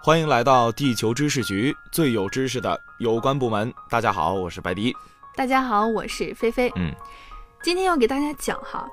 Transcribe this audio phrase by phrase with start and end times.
[0.00, 3.72] 欢迎来到地球知识局，最有知识的有关部门。
[3.90, 4.94] 大家好，我是白迪。
[5.34, 6.72] 大家好，我是菲菲。
[6.76, 6.94] 嗯，
[7.62, 8.88] 今天要给大家讲哈，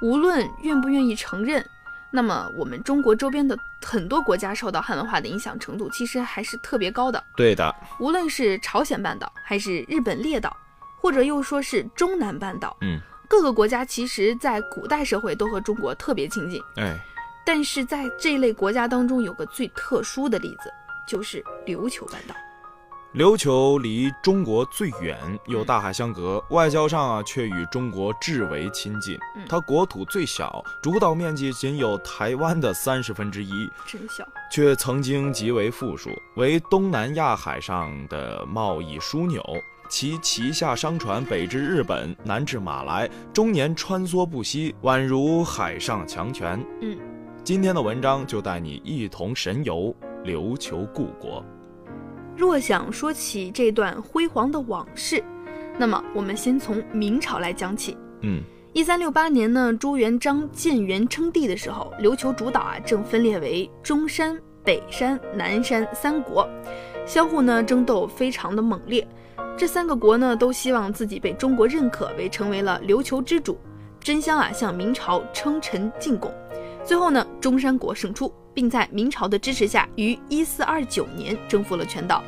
[0.00, 1.64] 无论愿不愿意承认，
[2.10, 7.22] 那么我们中国周边的很多国家受到汉文化的影响程度，其实还是特别高的。
[7.36, 10.56] 对的，无论是朝鲜半岛，还是日本列岛，
[10.98, 16.60] 或者又说是中南半岛，嗯，各个国家其实在古代社会都和中国特别亲近。
[16.76, 16.98] 哎，
[17.48, 20.70] 但是在这类国家当中，有个最特殊的例子，
[21.08, 22.34] 就是琉球半岛。
[23.14, 25.16] 琉球离中国最远，
[25.46, 29.18] 有大海相隔，外交上啊却与中国至为亲近。
[29.34, 39.42] 嗯它国土最小，主岛面积仅有台湾的三十分之一，真小，却曾经极为富庶，为东南亚海上的贸易枢纽。
[39.88, 46.62] 其旗下商船北至日本，南至马来，终年穿梭不息，宛如海上强权。
[46.82, 46.98] 嗯，
[47.48, 51.42] 今天的文章就带你一同神游琉球故国。
[52.36, 55.24] 若想说起这段辉煌的往事，
[55.78, 57.96] 那么我们先从明朝来讲起。
[58.20, 58.42] 嗯，
[58.74, 66.46] 一三六八年呢，朱元璋建元称帝的时候，琉球主岛啊正分裂为中山、北山、南山三国，
[67.06, 69.08] 相互呢争斗非常的猛烈。
[69.56, 73.58] 这三个国呢都希望自己被中国认可为成为了琉球之主，
[74.00, 76.30] 争相啊向明朝称臣进贡。
[76.88, 82.24] 最后呢，中山国胜出，并在明朝的支持下，于一四二九年征服了全岛。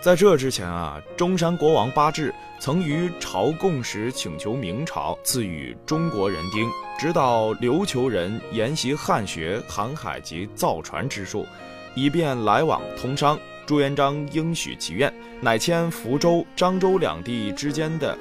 [0.00, 11.44] 在这之前啊，中山国王八志曾于朝贡时请求明朝赐予中国人丁，指导琉球人研习汉学、航海及造船之术，
[11.96, 13.36] 以便来往通商。
[13.66, 18.16] 朱元璋应许其愿，乃迁福州、漳州两地之间的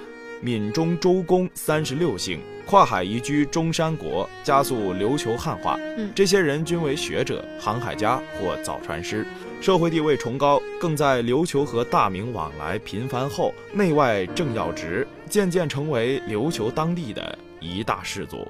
[0.45, 5.75] 闽中周公三十六姓，跨海移居中山国，加速琉球汉化。
[5.97, 9.25] 嗯这些人均为学者、航海家或造船师，
[9.59, 18.47] 社会地位崇高，更在琉球和大明往来频繁后，内外政要职，渐渐成为琉球当地的一大氏族。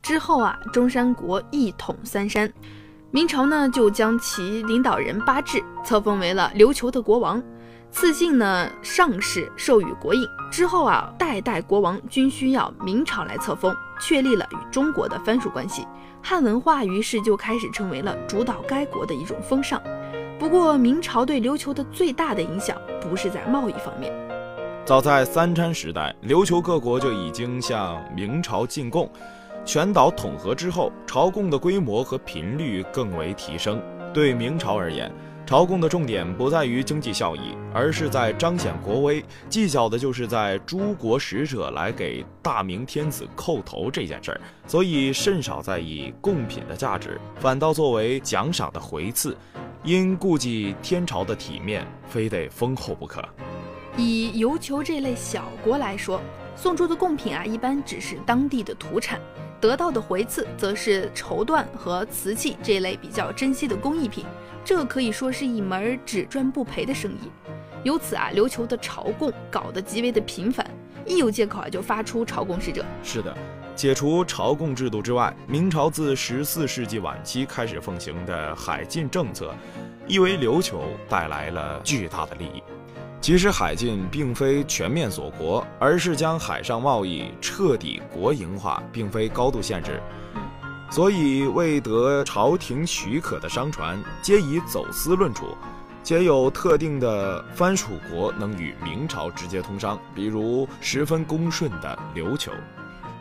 [0.00, 2.48] 之后啊，中山国一统三山，
[3.10, 7.42] 明朝呢就将其领导人八志册封为了琉球的国王，
[7.90, 10.26] 赐姓呢上氏，授予国印。
[10.50, 15.86] 之后啊，代代国王均需要明朝来册封，确立了与中国的藩属关系。
[16.22, 19.80] 汉文化于是就开始成为了主导该国的一种风尚。
[20.38, 24.12] 不过，明朝对琉球的最大的影响不是在贸易方面，
[24.84, 29.10] 早在三川时代，琉球各国就已经向明朝进贡。
[29.64, 33.80] 全岛统合之后，朝贡的规模和频率更为提升。
[34.12, 35.10] 对明朝而言，
[35.46, 49.36] 朝贡的重点不在于经济效益，而是在彰显国威，计较的就是在诸国使者来给大明天子叩头这件事儿，所以甚少在意贡品的价值，反倒作为奖赏的回赐。
[49.84, 53.24] 因顾忌天朝的体面，非得丰厚不可。
[53.96, 56.20] 以琉球这类小国来说，
[56.56, 59.20] 送出的贡品啊，一般只是当地的土产，
[59.66, 64.24] 得到的回赐则是绸缎和瓷器这类比较珍惜的工艺品。
[64.64, 67.28] 这可以说是一门只赚不赔的生意。
[67.82, 70.64] 由此啊，琉球的朝贡搞得极为的频繁，
[71.04, 72.84] 一有借口啊就发出朝贡使者。
[73.02, 73.36] 是的，
[73.74, 79.52] 解除朝贡制度之外，明朝自十四世纪晚期开始奉行的海禁政策，
[80.06, 82.62] 亦为琉球带来了巨大的利益。
[83.26, 90.00] 其实海禁并非全面锁国，而是将海上贸易彻底国营化，并非高度限制。
[90.92, 95.58] 所以未得朝廷许可的商船，皆以走私论处。
[96.04, 102.52] 且有特定的藩属国能与明朝直接通商，比如十分恭顺的琉球。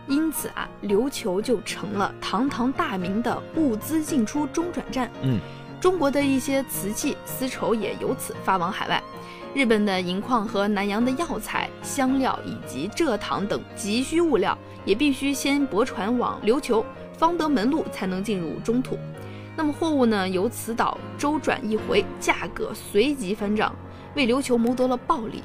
[0.08, 5.10] 因此啊，琉球就成了堂堂大明的物资进出中转站。
[5.24, 5.40] 嗯，
[5.82, 9.02] 中国的一些瓷器、丝绸也由此发往海外。
[9.56, 16.86] 日本的银矿和南洋的药材、香料以及蔗糖等急需物料，也必须先泊船往琉球，
[17.18, 19.00] 方得门路才能进入中土。
[19.56, 23.74] 那么货物呢，由此岛周转一回，价格随即翻涨，
[24.14, 25.42] 为琉球谋得了暴利。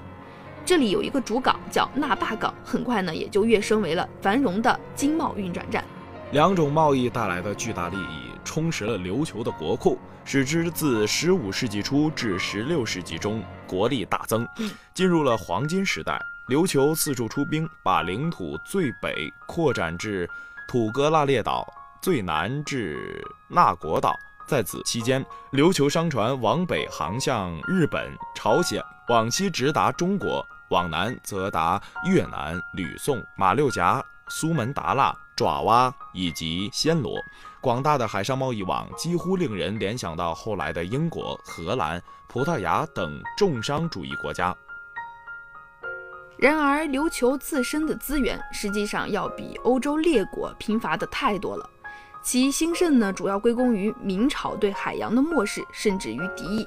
[0.65, 5.85] 这里有一个主港叫那霸港，很快呢也就跃升为了繁荣的经贸运转站。
[6.33, 16.21] 两种贸易带来的巨大利益，充实了琉球的国库，使之自15世纪初至16世纪中国力大增嗯，进入了黄金时代。
[16.47, 20.29] 琉球四处出兵，把领土最北扩展至
[20.69, 21.67] 土格拉列岛，
[22.01, 24.15] 最南至那国岛。
[24.47, 37.21] 在此期间，琉球商船往北航向日本、朝鲜，往西直达中国，往南则达越南、吕宋、马六甲、苏门答腊、爪哇以及暹罗。
[37.61, 44.57] 广大的海上贸易网几乎令人联想到后来的英国、荷兰、葡萄牙等重商主义国家。
[46.39, 51.69] 然而，琉球自身的资源实际上要比欧洲列国贫乏的太多了。
[52.23, 56.67] 其兴盛呢，主要归功于明朝对海洋的漠视，甚至于敌意。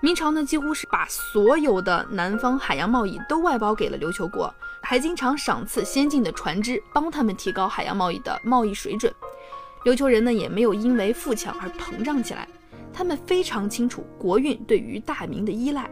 [0.00, 4.52] 明朝呢，几乎是把所有的南方海洋贸易都外包给了琉球国，
[4.84, 9.12] 还经常赏赐先进的船只，帮他们提高海洋贸易的贸易水准。
[9.84, 12.46] 琉球人呢，也没有因为富强而膨胀起来，
[12.92, 15.90] 他们非常清楚国运对于大明的依赖。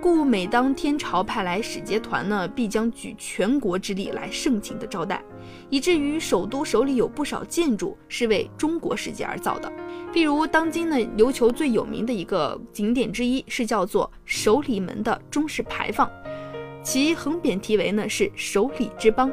[0.00, 5.22] 故每当天朝派来使节团呢，必将举全国之力来盛情的招待，
[5.70, 9.72] 以至于首都手里有不少建筑是为中国使节而造的。
[10.12, 16.10] 譬如当今呢，琉球最有名的一个景点之一是叫做首里门的中式牌坊，
[16.84, 19.32] 其横匾题为呢是“首里之邦”。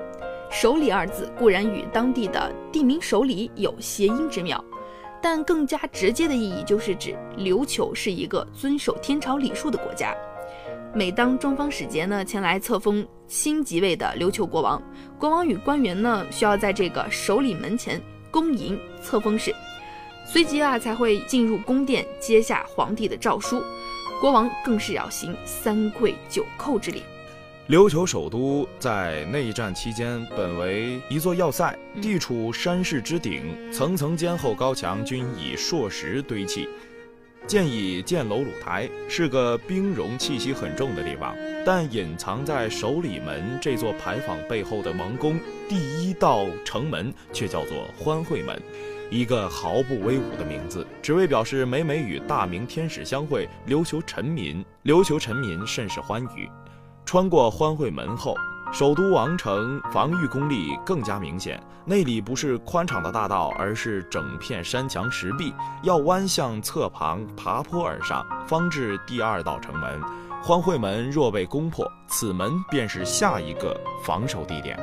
[0.50, 4.63] 首里二字固然与当地的地名首里有谐音之妙，
[5.21, 10.15] 但更加直接的意义就是指琉球是一个遵守天朝礼数的国家。
[10.94, 14.81] 每当中方使节呢前来册封新即位的琉球国王，
[15.19, 19.53] 国王与官员呢需要在这个首里门前恭迎册封使，
[20.25, 23.62] 随即啊才会进入宫殿接下皇帝的诏书，
[24.21, 27.03] 国王更是要行三跪九叩之礼。
[27.69, 36.67] 琉球首都在内战期间本为一座要塞，地处山势之顶，层层坚厚高墙均以硕石堆砌。
[37.47, 41.35] 建以建楼鲁台是个兵戎气息很重的地方，
[41.65, 48.59] 但隐藏在首里门这座牌坊背后的王宫第一道城门却叫做欢会门，
[49.09, 56.49] 一个毫不威武的名字，只为表示每每与大明天使相会，琉球臣民琉球臣民甚是欢愉。
[57.11, 58.33] 穿过欢会门后。
[58.71, 65.53] 首都王城防御功力更加明显，那里不是宽敞的大道，而是整片山墙石壁，
[65.83, 69.99] 要弯向侧旁爬坡而上，方至第二道城门。
[70.41, 74.79] 欢会门若被攻破，此门便是下一个防守地点。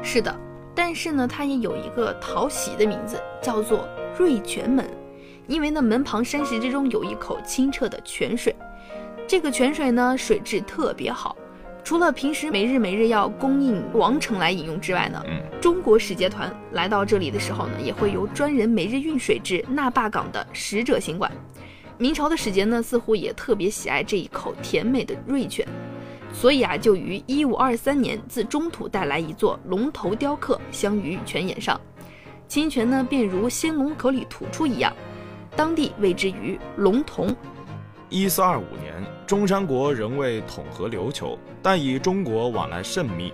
[0.00, 0.32] 是的，
[0.76, 3.84] 但是呢，它也有一个讨喜的名字，叫做
[4.16, 4.88] 瑞泉门，
[5.48, 8.54] 因为呢，门旁山石之中有一口清澈的泉水，
[9.26, 11.34] 这个泉水呢，水质特别好。
[11.88, 15.24] 除了平时每日每日要供应王城来饮用之外呢，
[15.58, 21.32] 中国使节团来到这里的时候呢，也会由专人每日运水至那霸港的使者行馆。
[21.96, 25.66] 明朝的使节呢，似乎也特别喜爱这一口甜美的瑞泉，
[26.30, 31.80] 所以啊，就于一五二三年自中土带来一座龙头雕刻镶于泉眼上，
[32.46, 34.92] 清泉呢便如仙龙口里吐出一样，
[35.56, 37.34] 当地谓之于龙瞳。
[38.10, 43.30] 一四二五年，中山国仍未统合琉球，但与中国往来甚密。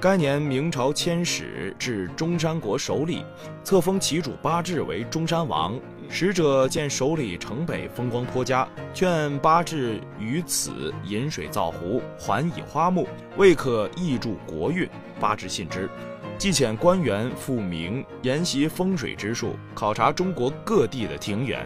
[0.00, 3.24] 该年，明朝迁使至中山国首里，
[3.62, 5.78] 册封其主八志为中山王。
[6.08, 13.06] 使者见首里城北风光颇佳，劝八志于此引水造湖，还以花木，
[13.36, 14.88] 未可益助国运。
[15.20, 15.88] 八志信之，
[16.36, 21.64] 即遣官员赴明研习风水之术，考察中国各地的庭园。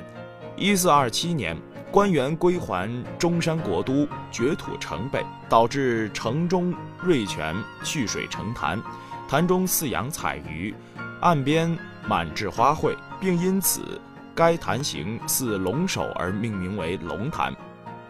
[0.57, 1.57] 一四二七年。
[1.95, 7.55] 官员归还中山国都，掘土城北，导致城中瑞泉
[7.85, 8.83] 蓄水成潭，
[9.29, 10.75] 潭中饲养彩鱼，
[11.21, 14.01] 岸边满置花卉，并因此
[14.35, 17.55] 该潭形似龙首而命名为龙潭。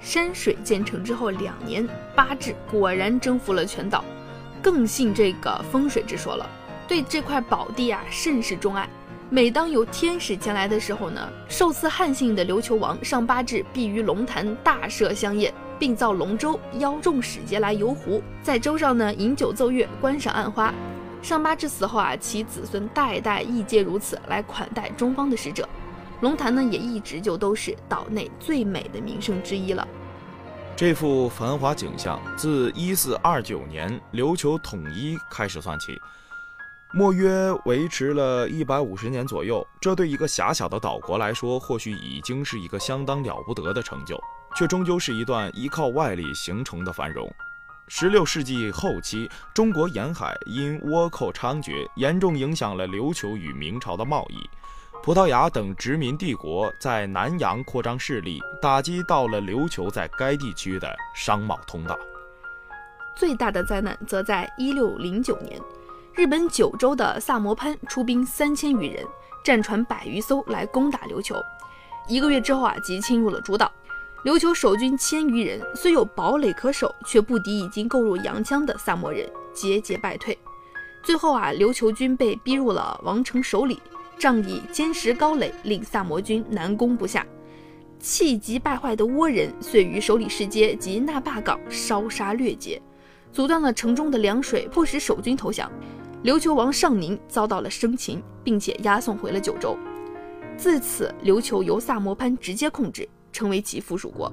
[0.00, 4.02] 山水建成之后两年，八志果然征服了全岛，
[4.62, 6.48] 更信这个风水之说了，
[6.88, 8.88] 对这块宝地啊甚是钟爱。
[9.30, 20.72] 每当有天使前来的时候呢，受赐汉姓的琉球王上八志必于龙潭大设香宴，并造龙舟邀众使节来游湖，在舟上呢饮酒奏乐，观赏岸花。
[21.22, 25.66] 上八志死后啊，其子孙代代亦皆如此来款待中方的使者。
[26.20, 29.88] 龙潭呢也一直就都是岛内最美的名胜之一了。
[30.76, 35.98] 这幅繁华景象自一四二九年琉球统一开始算起。
[36.96, 44.16] 莫约维持了一百五十年左右，这对一个狭小的岛国来说，或许已经是一个相当了不得的成就，
[44.54, 47.28] 却终究是一段依靠外力形成的繁荣。
[47.88, 54.48] 十六世纪后期，中国沿海因倭寇猖獗，严重影响了琉球与明朝的贸易。
[55.02, 61.98] 葡萄牙等殖民帝国在南洋扩张势力，打击到了琉球在该地区的商贸通道。
[63.16, 65.60] 最大的灾难则在一六零九年。
[66.16, 69.04] 日本九州的萨摩藩出兵三千余人，
[69.42, 71.34] 战船百余艘来攻打琉球。
[72.06, 73.70] 一个月之后啊，即侵入了主岛。
[74.24, 80.38] 琉球守军千余人，虽有堡垒可守，却不敌已经购入洋枪的萨摩人，节节败退。
[81.02, 83.82] 最后啊，琉球军被逼入了王城手里，
[84.16, 87.26] 仗义坚实高垒，令萨摩军南攻不下。
[87.98, 92.80] 气急败坏的倭人遂于首里市街及那霸港烧杀掠劫，
[93.32, 95.68] 阻断了城中的粮水，迫使守军投降。
[96.24, 99.76] 琉球王尚宁遭到了生擒，并且押送回了九州。
[100.56, 104.32] 自此，琉球由萨摩藩直接控制，成为其附属国。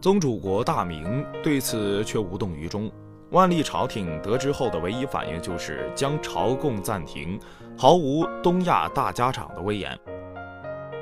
[0.00, 2.88] 宗主国大明对此却无动于衷。
[3.30, 7.40] 万历朝廷得知后的唯一反应就是将朝贡暂停，
[7.76, 9.98] 毫无东亚大家长的威严。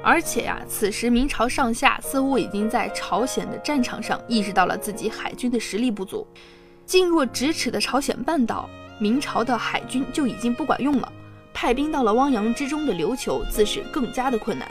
[0.03, 6.27] 而且呀，此时明朝上下似乎已经在朝鲜的战场上意识到了自己海军的实力不足。
[6.87, 11.13] 近若咫尺的朝鲜半岛，明朝的海军就已经不管用了，
[11.53, 14.71] 派兵到了汪洋之中的琉球，自是更加的困难。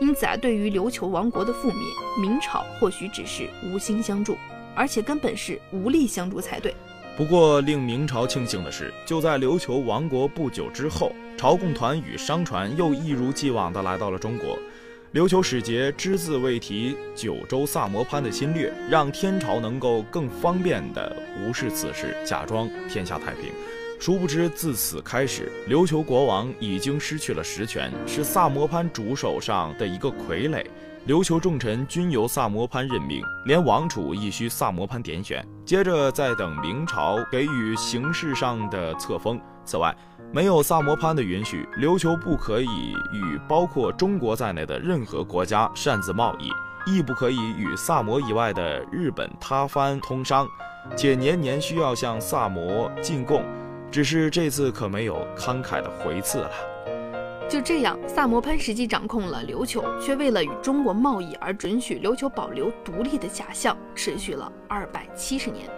[0.00, 1.82] 因此啊，对于琉球王国的覆灭，
[2.20, 4.36] 明朝或许只是无心相助，
[4.74, 6.74] 而且根本是无力相助才对。
[7.16, 14.58] 不过，令明朝庆幸的是，就在琉球王国不久之后，朝贡团与商船又一如既往地来到了中国。
[15.14, 23.52] 琉球使节只字未提九州萨摩藩的侵略，让天朝能够更方便地无视此事，假装天下太平。
[24.00, 30.66] 殊不知，自此开始，琉球国王已经失去了实权，是萨摩藩主手上的一个傀儡。
[31.06, 35.46] 琉球重臣均由萨摩藩任命，连王储亦需萨摩藩点选。
[35.64, 39.40] 接着再等明朝给予形式上的册封。
[39.64, 39.94] 此外，
[40.32, 46.50] 没有萨摩藩的允许，琉球不可以与包括中国在内的任何国家擅自贸易，
[46.86, 50.46] 亦不可以与萨摩以外的日本他藩通商，
[50.96, 53.42] 且年年需要向萨摩进贡。
[53.90, 56.50] 只是这次可没有慷慨的回赐了。
[57.48, 65.70] 就这样，萨摩藩实际掌控了琉球，却为了与中国贸易而准许琉球保留独立的假象，持续了二百七十年。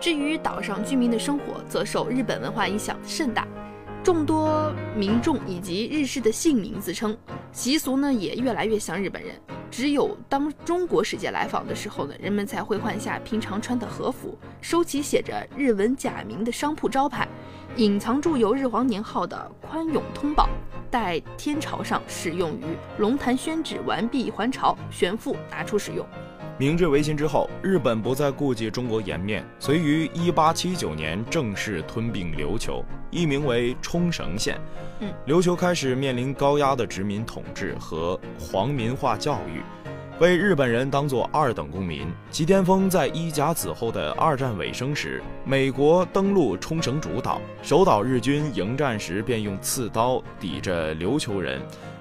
[0.00, 3.46] 至于岛上居民的生活，则受日本文化影响甚大，
[4.02, 7.14] 众多民众以及日式的姓名自称，
[7.52, 9.38] 习俗呢也越来越像日本人。
[9.70, 17.28] 只有当中国使节来访的时候呢，人们才会换下平常穿的和服，收起写着日文假名的商铺招牌，
[17.76, 20.48] 隐藏住有日皇年号的宽永通宝。
[20.90, 22.64] 待天朝上使用于
[22.98, 26.04] 龙潭宣旨完毕还朝，玄复拿出使用。
[26.60, 34.60] 明治维新之后，日本不再顾及中国颜面，遂于1879年正式吞并琉球，易名为冲绳县。
[34.98, 39.62] 嗯，琉球开始面临高压的殖民统治和皇民化教育。
[40.20, 42.06] 被日本人当作二等公民。
[42.30, 51.58] 其巅峰在一甲子后的二战尾声时，美国登陆冲绳主岛，守岛日军迎战时便用刺刀抵着琉球人，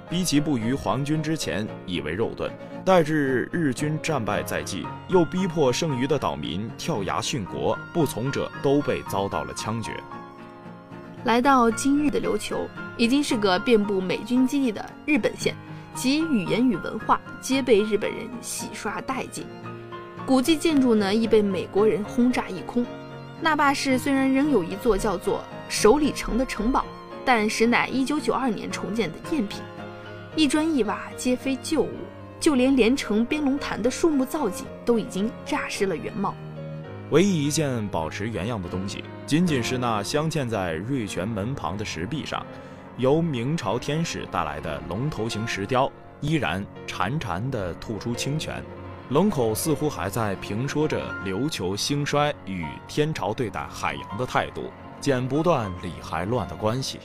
[0.09, 2.51] 逼其不于皇军之前，以为肉盾。
[2.85, 9.91] 待至日军战败在即，又逼迫剩余的岛民跳崖殉国，不从者都被遭到了枪决。
[11.25, 12.65] 来到今日的琉球，
[12.97, 15.55] 已经是个遍布美军基地的日本县。
[15.95, 19.45] 其语言与文化皆被日本人洗刷殆尽，
[20.25, 22.85] 古迹建筑呢亦被美国人轰炸一空。
[23.41, 26.85] 那霸市虽然仍有一座叫做首里城的城堡，
[27.25, 29.61] 但实乃1992年重建的赝品，
[30.35, 31.91] 一砖一瓦皆非旧物，
[32.39, 36.33] 就连连城边龙潭的树木造景都已经诈失了原貌。
[37.11, 42.45] 唯一一件保持原样的东西，仅仅是那镶嵌在瑞泉门旁的石壁上。
[42.97, 48.61] 由明朝天使带来的龙头形石雕，依然潺潺地吐出清泉，
[49.09, 54.65] 龙口似乎还在评说着琉球兴衰与天朝对待海洋的态度，
[54.99, 56.99] 剪不断理还乱的关系。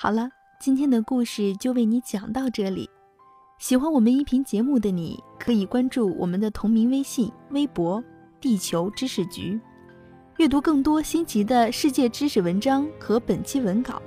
[0.00, 2.88] 好了，今天的故事就为你讲到这里。
[3.58, 8.00] 喜欢我们音频节目的你，可以关注我们的同名微信、微博
[8.40, 9.60] “地球知识局”，
[10.38, 14.00] 阅读更多新奇的世界知识文章和本期文稿。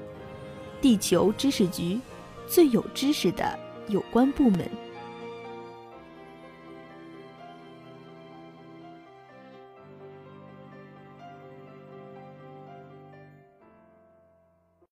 [0.79, 1.99] 地球知识局，
[2.47, 4.65] 最有知识的有关部门。